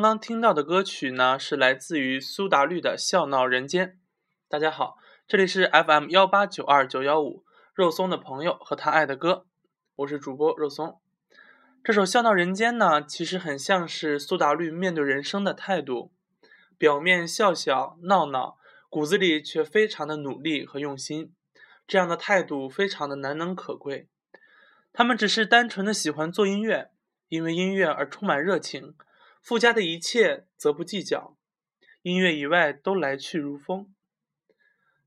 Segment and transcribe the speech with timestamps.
[0.00, 3.88] 刚刚听到的歌曲呢，是来自于苏打绿的《笑闹人间》。
[4.48, 4.96] 大家好，
[5.28, 9.44] 这里是 FM 幺八九二九幺五肉松的朋友和他爱的歌，
[9.96, 10.98] 我是主播肉松。
[11.84, 16.10] 这首《笑闹人间》呢，其实很像是苏打绿面对人生的态度，
[16.78, 18.56] 表面笑笑闹闹，
[18.88, 21.34] 骨子里却非常的努力和用心。
[21.86, 24.08] 这样的态度非常的难能可贵。
[24.94, 26.90] 他们只是单纯的喜欢做音乐，
[27.28, 28.94] 因为音乐而充满热情。
[29.40, 31.36] 附加的一切则不计较，
[32.02, 33.92] 音乐以外都来去如风。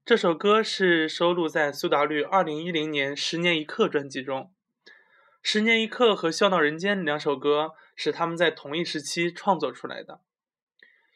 [0.04, 4.52] 这首歌是收录在苏打绿二零一零年《十年一刻》专辑中，
[5.42, 10.20] 《十年一刻》和《笑闹人间》两首歌是他们在同一时期创作出来的。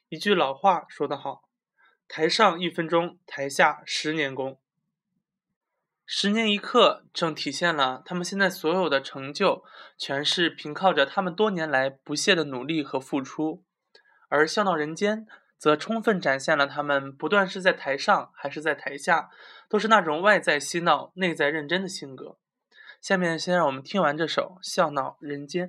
[0.10, 1.50] 一句老话说得好
[2.08, 4.58] ：“台上一分钟，台下十年功。”
[6.10, 9.66] 十年一刻，正体现了他们现在所有的成就，
[9.98, 13.62] 全是凭靠着他们多年来不懈的努力和付出；
[14.30, 19.30] 而笑闹人间，则充分展现了他们不断是在台上还是在台下，
[19.68, 22.38] 都是那种外在嬉闹、内在认真的性格。
[23.02, 25.68] 下面先让我们听完这首《笑闹人间》。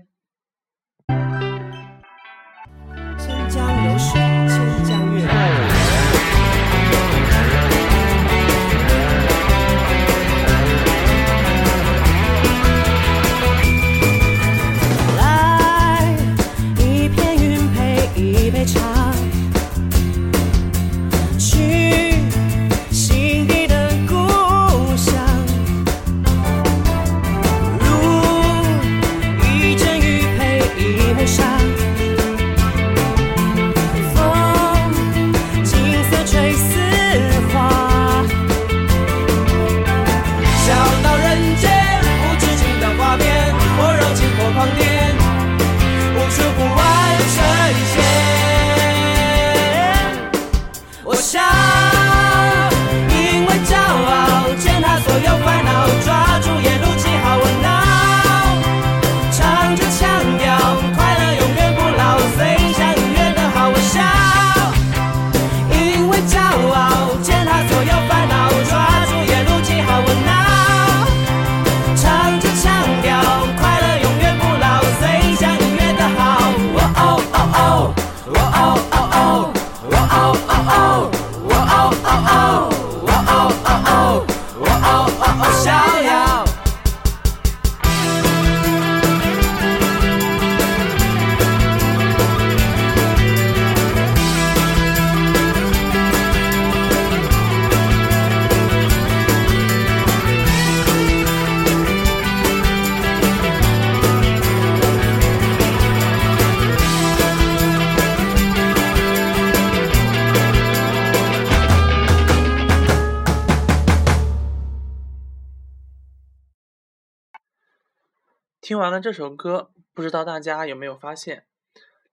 [118.79, 121.47] 听完了这首歌，不知道大家有没有发现，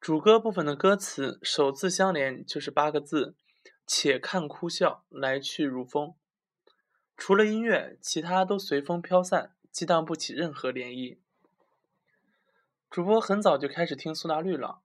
[0.01, 3.35] 主歌部分的歌词首字相连就是八个字
[3.85, 6.15] ：“且看哭笑，来去如风。”
[7.15, 11.19] 除了音乐，其他都随风飘散，激荡不起任何涟漪。
[12.89, 14.79] 主播很早就开始听苏打绿了，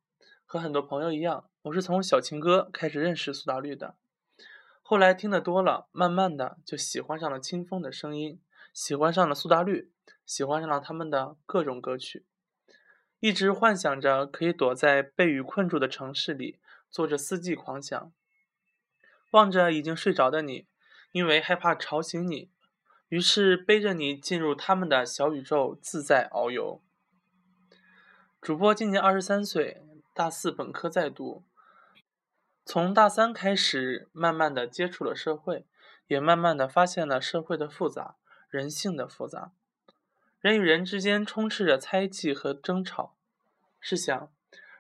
[0.45, 3.97] 和很多朋友一样，我是从小情歌开始认识苏打绿的。
[4.83, 8.39] 后来听得多了，慢慢的就喜欢上了清风的声音，
[8.75, 9.91] 喜欢上了苏打绿。
[10.31, 12.25] 喜欢上了他们的各种歌曲，
[13.19, 18.13] 一直幻想着可以躲在被雨困住的城市里，做着四季狂想，
[19.33, 20.69] 望着已经睡着的你，
[21.11, 22.49] 因为害怕吵醒你，
[23.09, 26.81] 于是背着你进入他们的小宇宙，自在遨游。
[28.41, 29.83] 主播今年二十三岁，
[30.15, 31.43] 大四本科在读，
[32.65, 35.67] 从大三开始，慢慢的接触了社会，
[36.07, 38.15] 也慢慢的发现了社会的复杂，
[38.49, 39.51] 人性的复杂。
[40.41, 43.15] 人与人之间充斥着猜忌和争吵。
[43.79, 44.31] 试想，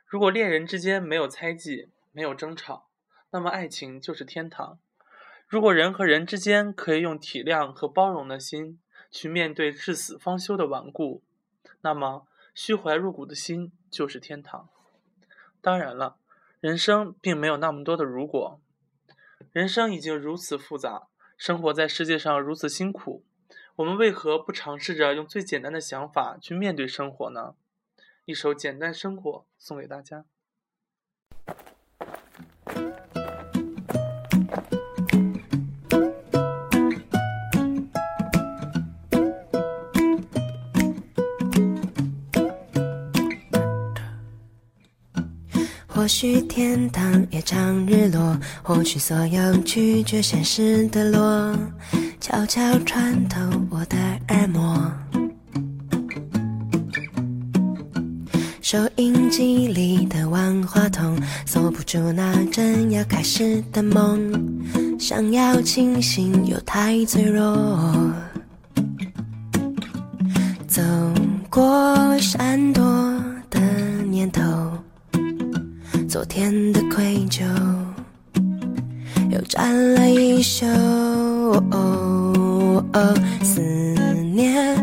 [0.06, 2.88] 如果恋人之间没有猜忌、没有争吵，
[3.30, 4.78] 那么爱情就是天堂；
[5.46, 8.80] 如果人和人之间可以用体谅和包容的心
[9.10, 11.22] 去面对至死方休的顽固，
[11.82, 14.70] 那么虚怀入骨的心就是天堂。
[15.60, 16.16] 当然了，
[16.60, 18.58] 人生并没有那么多的如果，
[19.52, 23.22] 人生已经如此复杂，生活在世界上如此辛苦。
[23.80, 27.54] 我们为何不尝试着用最简单的想法去面对生活呢？
[28.26, 30.26] 一首《简单生活》送给大家。
[45.88, 51.56] 或许天堂也常日落，或许所有拒绝现实的落，
[52.20, 53.40] 悄悄穿透
[53.70, 53.96] 我的
[54.28, 54.92] 耳膜。
[58.60, 64.30] 收音机里的万花筒，锁不住那正要开始的梦。
[64.98, 68.12] 想要清醒又太脆弱，
[70.68, 70.82] 走
[71.48, 72.82] 过闪躲
[73.48, 73.58] 的
[74.10, 74.42] 念头，
[76.06, 77.42] 昨天的愧疚
[79.40, 80.66] 又站了一宿。
[81.72, 83.60] 哦哦思
[84.34, 84.76] 念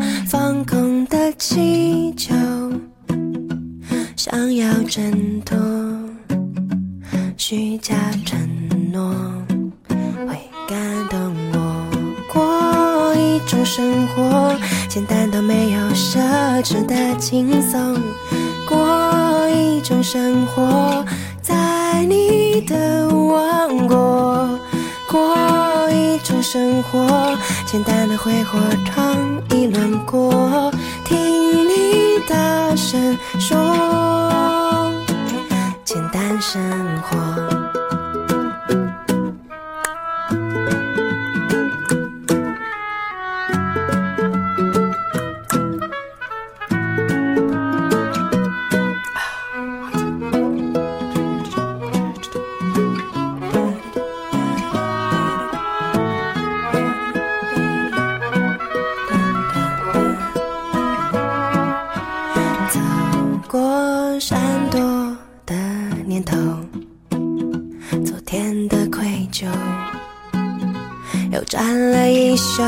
[26.77, 27.35] 生活，
[27.65, 29.17] 简单的挥霍尝
[29.49, 30.71] 一轮过。
[31.03, 31.17] 听
[31.67, 33.66] 你大声说，
[71.47, 72.61] 转了一宿。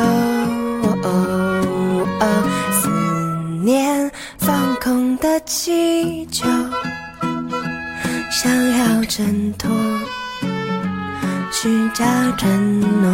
[2.71, 2.89] 思
[3.61, 6.47] 念放空的气球，
[8.31, 9.69] 想要挣脱
[11.51, 12.05] 虚假
[12.37, 13.09] 承诺，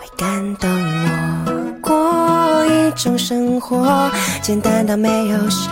[0.00, 1.80] 会感动我。
[1.80, 4.10] 过一种生活，
[4.42, 5.70] 简单到没有奢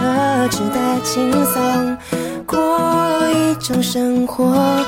[0.50, 1.98] 侈的轻松。
[2.46, 4.82] 过一种生活，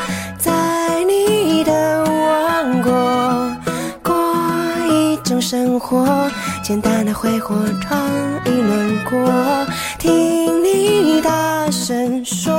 [5.50, 6.30] 生活，
[6.62, 8.08] 简单的挥霍闯
[8.46, 9.66] 一轮过。
[9.98, 12.54] 听你大声说，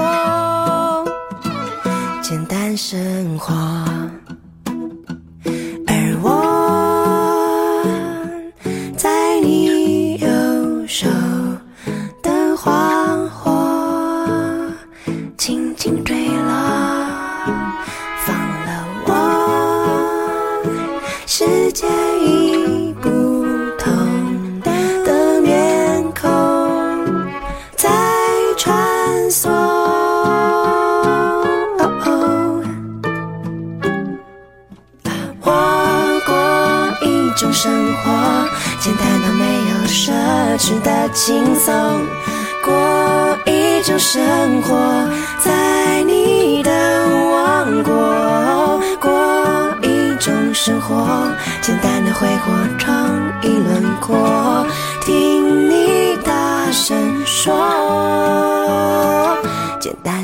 [2.21, 3.53] 简单生活。
[5.88, 7.81] 而我
[8.98, 10.27] 在你右
[10.86, 11.07] 手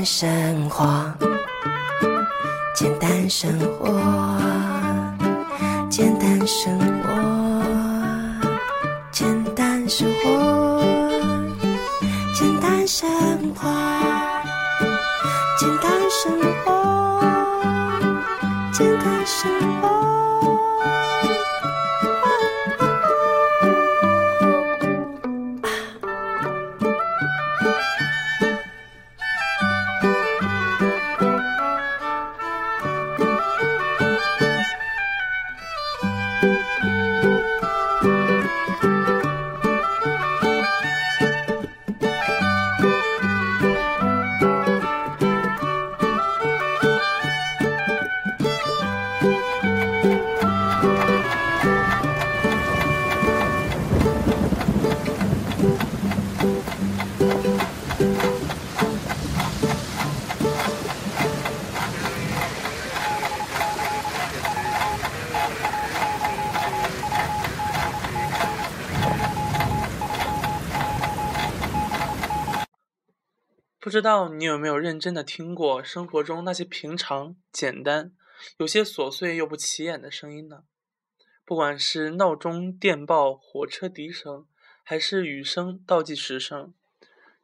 [0.08, 0.88] 生活。
[2.74, 3.90] 简单生活，
[5.90, 7.10] 简单生活，
[9.12, 10.82] 简单生活，
[12.34, 13.10] 简单生
[13.54, 13.68] 活，
[15.60, 16.72] 简单生活，
[18.72, 19.76] 简单生。
[73.79, 78.12] 不知道你有没有认真的听过生活中那些平常、简单、
[78.57, 80.63] 有些琐碎又不起眼的声音呢？
[81.46, 84.48] 不管是闹钟、电报、火车笛声，
[84.84, 86.74] 还是雨声、倒计时声，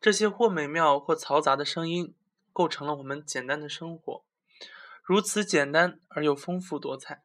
[0.01, 2.15] 这些或美妙或嘈杂的声音，
[2.51, 4.25] 构成了我们简单的生活，
[5.03, 7.23] 如此简单而又丰富多彩，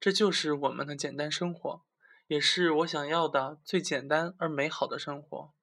[0.00, 1.82] 这就是我们的简单生活，
[2.26, 5.54] 也是我想要的最简单而美好的生活。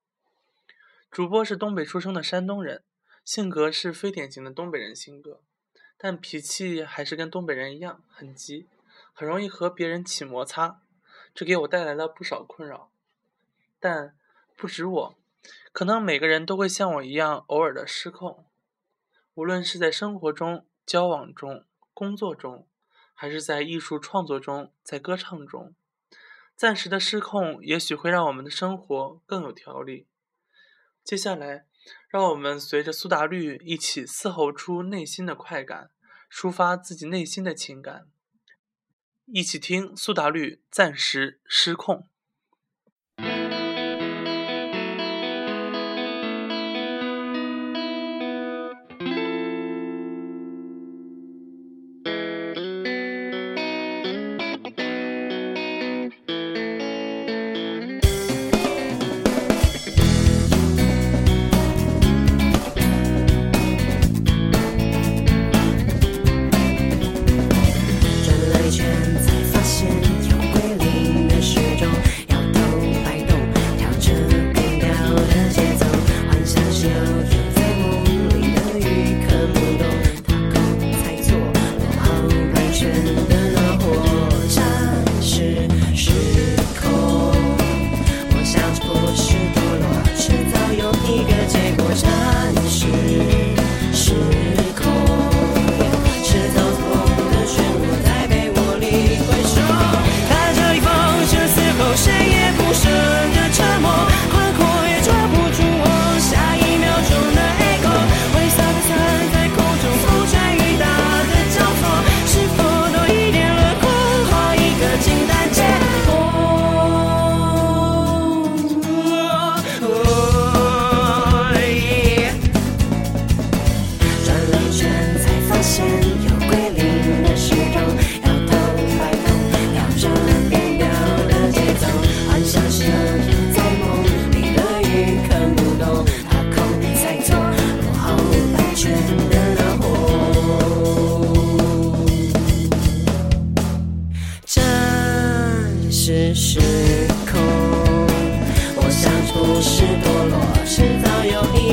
[1.15, 2.83] 主播是东北出生的山东人，
[3.23, 5.39] 性格是非典型的东北人性格，
[5.97, 8.67] 但脾气还是跟东北人一样很急，
[9.13, 10.81] 很容易和别人起摩擦，
[11.33, 12.91] 这给我带来了不少困扰。
[13.79, 14.17] 但
[14.57, 15.15] 不止我，
[15.71, 18.45] 可能每个人都会像我一样偶尔的失控，
[19.35, 22.67] 无论是在生活中、交往中、工作中，
[23.13, 25.73] 还是在艺术创作中、在歌唱中，
[26.57, 30.07] 暂时的失控也许会让我们的生活更有条理。
[31.05, 31.67] 接下来，
[32.09, 35.91] 让我们随着苏打绿一起嘶吼出内心的快感，
[36.31, 38.07] 抒发自己内心的情感。
[39.27, 41.95] 一起听苏打绿《暂时失控》。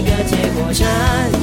[0.04, 1.41] Đưa 站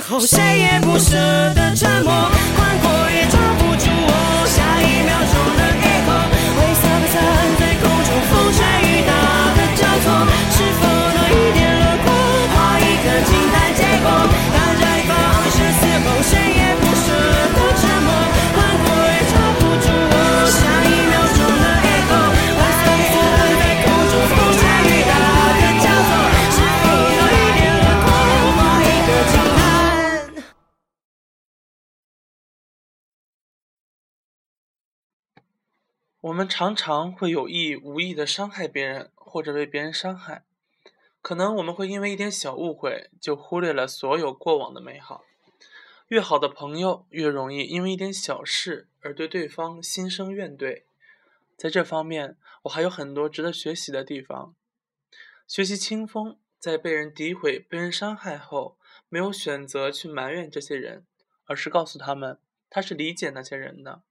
[0.00, 1.16] 后谁也不舍
[1.54, 2.12] 得沉默，
[2.56, 4.46] 宽阔也抓不住我
[36.22, 40.44] 我们常常会有意无意的伤害别人，或者被别人伤害。
[41.20, 45.24] 可能我们会因为一点小误会，就忽略了所有过往的美好。
[46.06, 50.82] 越好的朋友，越容易因为一点小事而对对方心生怨怼。
[51.56, 54.54] 在这方面，我还有很多值得学习的地方。
[55.48, 58.76] 学习清风，在被人诋毁、被人伤害后，
[59.08, 61.04] 没有选择去埋怨这些人，
[61.46, 62.38] 而是告诉他们，
[62.70, 64.02] 他是理解那些人的。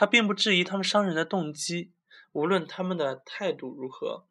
[0.00, 1.92] 他并不质疑他们伤人的动机，
[2.32, 4.24] 无论他们的态度如何，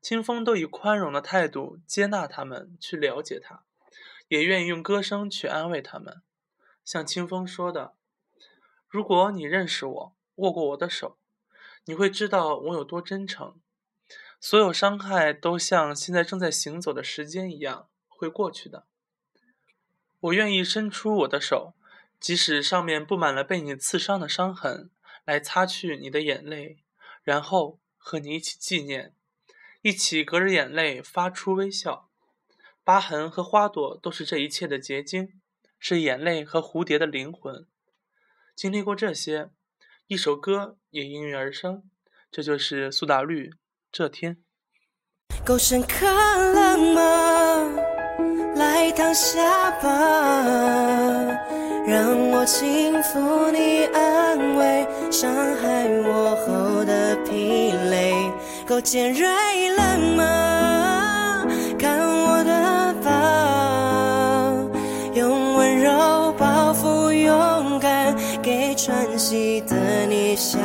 [0.00, 3.64] 清风都以宽容的态度接纳他们，去了解他，
[4.28, 6.22] 也愿意用歌声去安慰他们。
[6.84, 7.96] 像清风说的
[8.86, 11.18] ：“如果你认识我，握过我的手，
[11.86, 13.56] 你会知道我有多真诚。
[14.38, 18.86] 所有伤害都像现在正在行走的时间一样，会过去的。
[20.20, 21.74] 我愿意伸出我的手，
[22.20, 24.88] 即使上面布满了被你刺伤的伤痕，
[25.26, 26.78] 来擦去你的眼泪，
[27.22, 29.12] 然后和你一起纪念，
[29.82, 32.08] 一起隔着眼泪发出微笑。
[32.82, 35.34] 疤痕和花朵都是这一切的结晶。”
[35.78, 37.66] 是眼泪和蝴蝶的灵魂，
[38.56, 39.50] 经历过这些，
[40.06, 41.84] 一首歌也应运而生。
[42.32, 43.50] 这就是苏打绿
[43.92, 44.38] 《这天》。
[45.44, 47.76] 够深刻了吗？
[48.56, 51.28] 来躺下吧，
[51.86, 58.12] 让我轻抚你，安慰伤害我后的疲累。
[58.68, 59.26] 够尖锐
[59.70, 61.46] 了吗？
[61.78, 63.10] 看我的疤，
[65.14, 70.58] 用温柔包覆勇敢，给喘息的你笑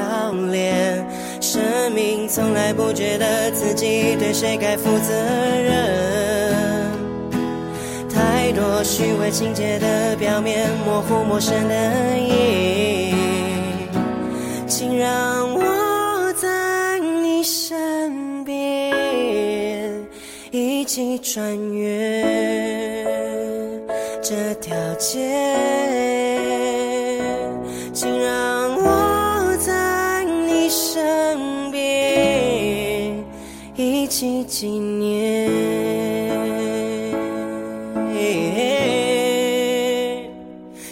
[0.52, 1.08] 脸。
[1.40, 1.62] 生
[1.96, 5.72] 命从来不觉得自己对谁该负责任，
[8.54, 13.16] 多虚伪情节的表面，模糊陌生的影，
[14.68, 20.04] 请让我在你身边，
[20.52, 22.24] 一起穿越
[24.22, 25.56] 这条街，
[27.94, 33.16] 请让我在你身边，
[33.76, 34.91] 一起纪念。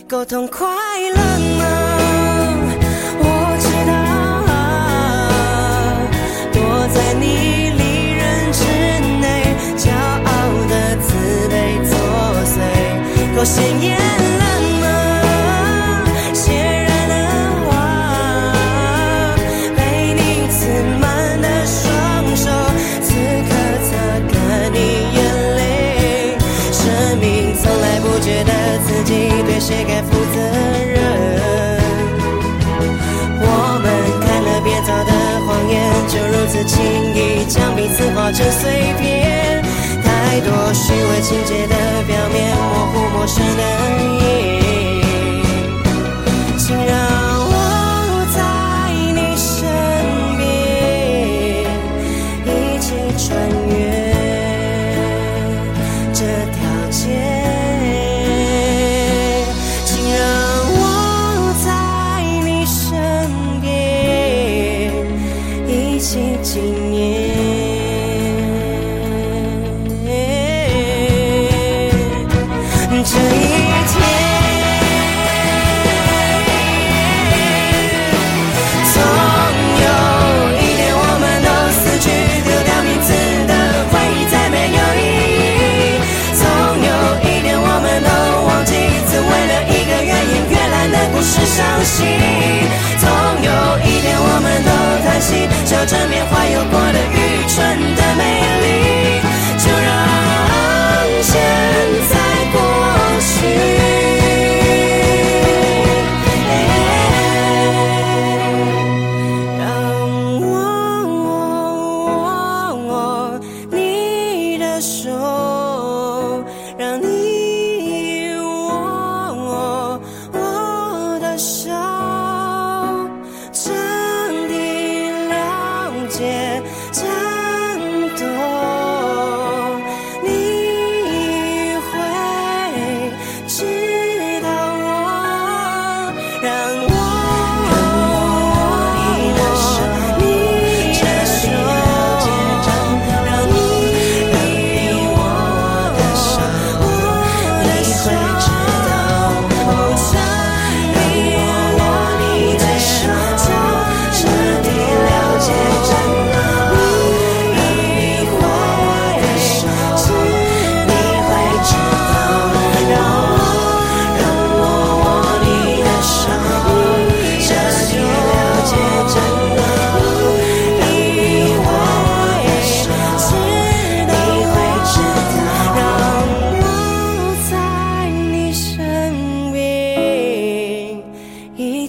[0.10, 0.66] 够痛快
[1.14, 1.64] 了吗？
[3.20, 3.24] 我
[3.62, 3.94] 知道，
[6.52, 6.58] 躲
[6.92, 7.82] 在你利
[8.18, 8.60] 刃之
[9.22, 9.24] 内，
[9.78, 9.86] 骄
[10.26, 10.28] 傲
[10.68, 11.14] 的自
[11.52, 11.54] 卑
[11.88, 11.94] 作
[12.44, 12.58] 祟，
[13.38, 13.88] 够鲜艳
[14.40, 14.49] 了
[36.52, 36.82] 如此轻
[37.14, 39.62] 易将彼此化成碎片。
[40.04, 41.76] 太多虚伪情节的
[42.08, 43.64] 表面，模糊陌生的
[44.18, 44.20] 意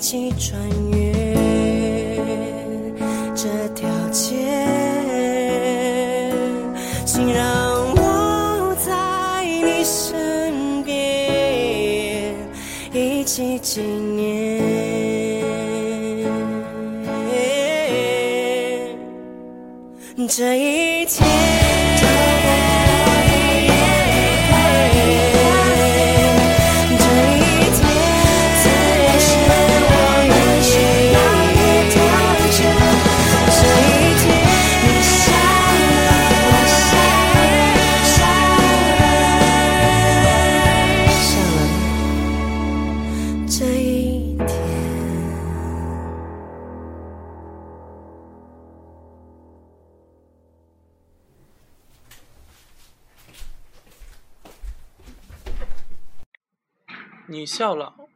[0.00, 0.99] 一起穿越。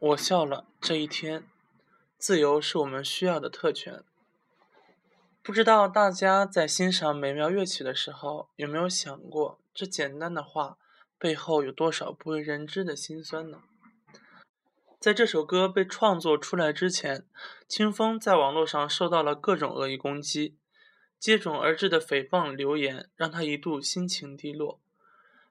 [0.05, 1.47] 我笑了，这一天，
[2.19, 4.03] 自由是我们需要的特权。
[5.41, 10.77] 不知道大家在欣赏美妙乐曲的时候，有没有想过，这简单的话
[11.17, 13.63] 背后有多少不为人知的辛酸呢？
[14.99, 17.25] 在这首歌被创作出来之前，
[17.67, 20.55] 清风在网络上受到了各种恶意攻击，
[21.17, 24.79] 接踵而至的诽谤流言让他一度心情低落。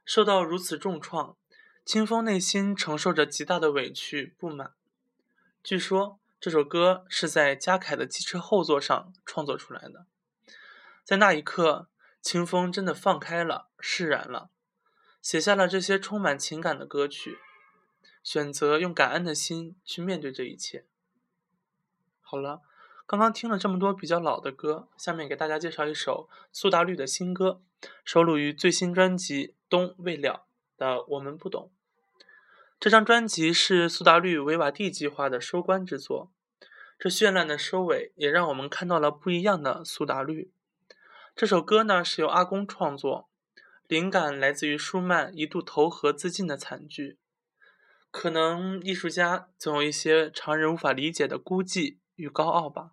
[0.04, 1.36] 受到如此重创，
[1.84, 4.72] 清风内心承受着极大的委屈不满。
[5.62, 10.06] 据说这首歌是在嘉凯的机车后座上创作出来的。
[11.04, 11.88] 在那一刻，
[12.22, 14.48] 清风真的放开了，释然了，
[15.20, 17.38] 写下了这些充满情感的歌曲，
[18.22, 20.86] 选择用感恩的心去面对这一切。
[22.22, 22.62] 好了，
[23.04, 27.60] 刚刚听了这么多比较老的歌，下面给大家介绍一首苏打绿的新歌，
[28.06, 30.46] 收录于最新专辑《冬未了》
[30.84, 31.70] 的《我们不懂》。
[32.78, 36.30] 这张专辑是苏打绿维瓦蒂计划的收官之作，
[36.98, 40.52] 这绚烂的收尾也让我们看到了不一样的苏打绿。
[41.34, 43.30] 这首歌呢是由阿公创作，
[43.86, 47.18] 灵感来自于舒曼一度投河自尽的惨剧。
[48.10, 52.92] 可能艺术家总有一些常人无法理解的孤寂与高傲吧。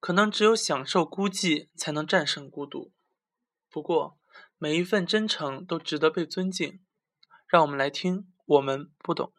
[0.00, 2.90] 可能只有享受孤寂，才能战胜孤独。
[3.70, 4.18] 不过，
[4.62, 6.78] 每一份真诚都值得被尊敬。
[7.48, 9.32] 让我们来听，我们不懂。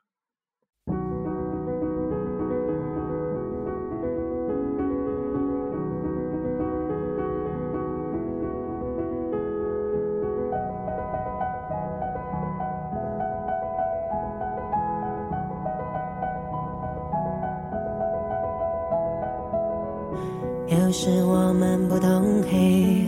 [20.67, 23.07] 有时我们不懂黑，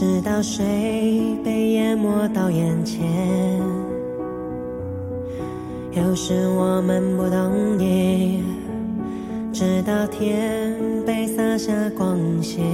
[0.00, 0.64] 直到水
[1.44, 3.06] 被淹没到眼前。
[5.92, 8.40] 有时我们不懂夜，
[9.52, 12.64] 直到天被洒下光线。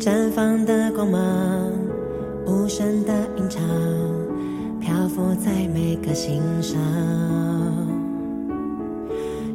[0.00, 1.20] 绽放的光芒，
[2.44, 3.62] 无声的吟唱，
[4.80, 6.76] 漂浮在每个心上。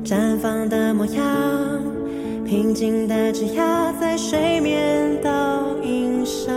[0.05, 1.21] 绽放的模样，
[2.45, 5.31] 平静的枝桠在水面倒
[5.81, 6.53] 映上。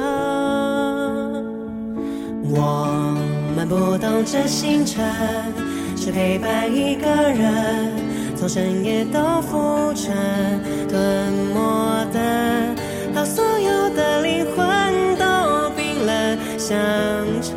[2.51, 3.17] 我
[3.57, 5.03] 们不懂这星辰
[5.97, 7.91] 是陪伴一个人，
[8.37, 10.15] 从深夜到浮沉，
[10.91, 12.21] 吞没的，
[13.15, 16.77] 到所有的灵魂都冰冷，像
[17.41, 17.57] 尘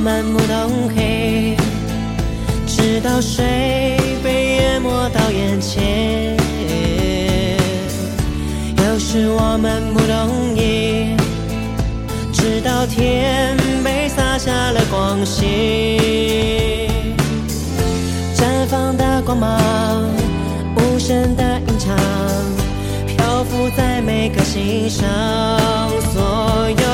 [0.00, 1.54] 我们不懂黑，
[2.66, 3.44] 直到水
[4.24, 6.34] 被淹没到眼前。
[8.78, 11.14] 有时我们不懂夜，
[12.32, 15.44] 直到天被洒下了光线。
[18.34, 20.08] 绽放的光芒，
[20.76, 21.94] 无声的吟唱，
[23.06, 25.06] 漂浮在每个心上。
[26.10, 26.86] 所有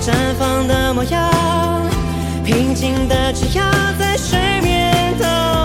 [0.00, 1.33] 绽放的模样，
[3.08, 5.63] 的枝桠在水面头。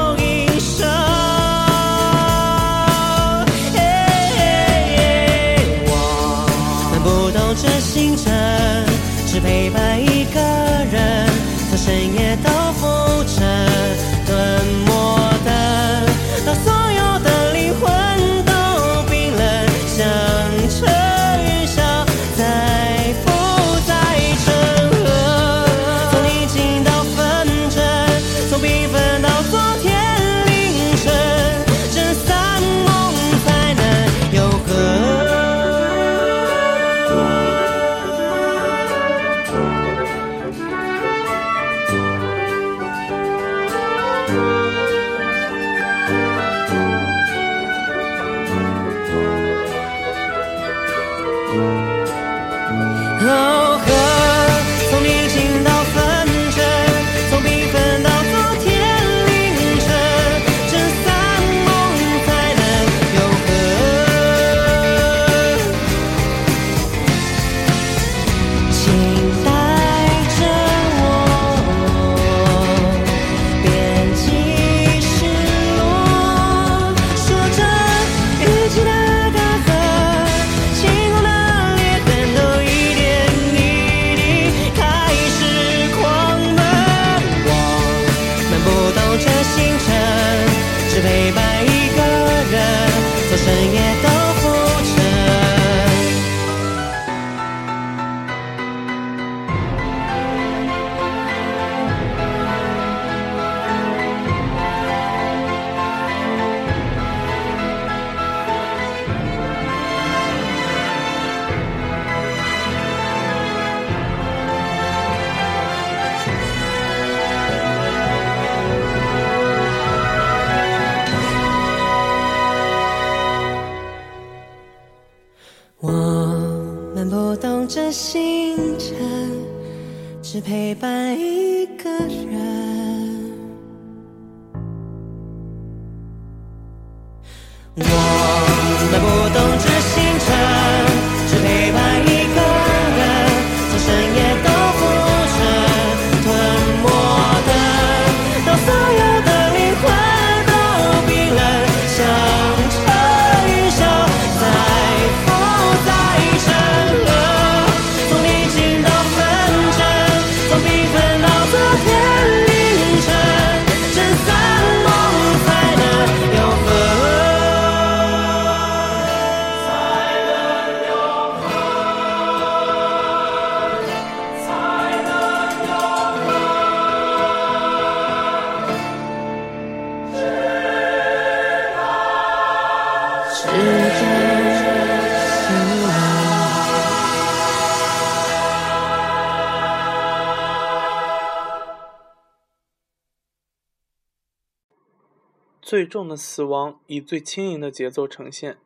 [195.79, 198.57] 最重的死亡以最轻盈的节奏呈现，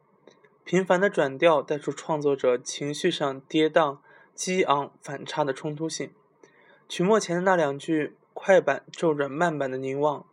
[0.63, 3.99] 频繁的转调带出创作者情绪上跌宕、
[4.33, 6.09] 激昂、反差的冲突性。
[6.89, 10.25] 曲末前的那两句快板骤转慢板的凝望，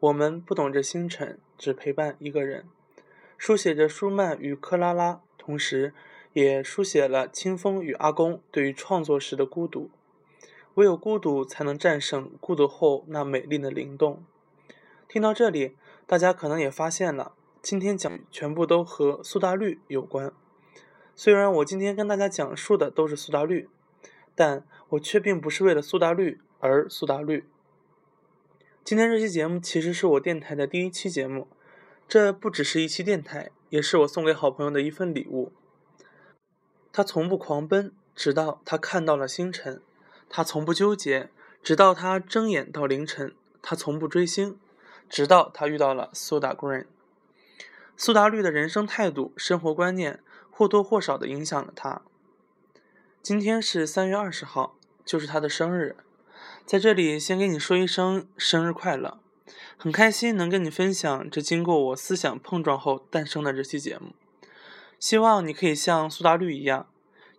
[0.00, 2.68] 我们不懂这星辰，只陪伴一个人，
[3.38, 5.94] 书写着舒曼与克拉拉，同时
[6.34, 9.88] 也书写了清风与阿公对于创作时的孤独。
[10.74, 14.22] 唯有孤独才能战胜孤独后那美丽的灵动。
[15.08, 15.76] 听到这里，
[16.12, 20.30] 大家可能也发现了，今天讲全部都和苏打绿有关。
[21.16, 23.70] 虽然我今天跟大家讲述的都是苏打绿，
[24.34, 27.48] 但我却并不是为了苏打绿而苏打绿。
[28.84, 31.48] 今天这期节目其实是我电台的第一期节目，
[32.06, 35.50] 这不只是一期电台，也是我送给好朋友的一份礼物。
[36.92, 39.78] 他从不狂奔，直到他看到了星辰；
[40.28, 41.30] 他从不纠结，
[41.62, 43.30] 直到他睁眼到凌晨；
[43.62, 44.58] 他从不追星。
[45.12, 46.86] 直到他遇到了苏打 Green，
[47.98, 50.20] 苏打绿的人生态度、生活观念
[50.50, 52.00] 或多或少的影响了他。
[53.22, 55.96] 今天是三月二十号，就是他的生日，
[56.64, 59.18] 在这里先给你说一声生日快乐！
[59.76, 64.14] 很开心能跟你分享这经过我思想碰撞后诞生的这期节目。
[64.98, 66.86] 希望你可以像苏打绿一样，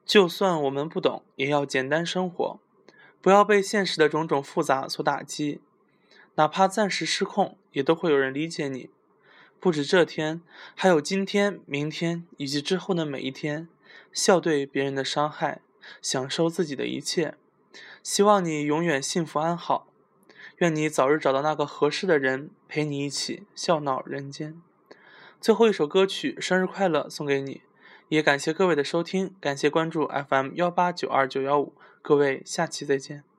[0.05, 2.59] 就算我们不懂，也要简单生活，
[3.19, 5.59] 不要被现实的种种复杂所打击。
[6.35, 8.89] 哪怕暂时失控，也都会有人理解你。
[9.59, 10.41] 不止这天，
[10.75, 13.67] 还有今天、明天以及之后的每一天，
[14.11, 15.61] 笑对别人的伤害，
[16.01, 17.35] 享受自己的一切。
[18.01, 19.87] 希望你永远幸福安好，
[20.57, 24.61] 愿你早日找到那个合适的人，陪你一起笑闹人间。
[25.39, 27.61] 最后一首歌曲《生日快乐》送给你，
[28.09, 33.32] 也感谢各位的收听，感谢关注 FM 幺八九二九幺五，各位下期再见。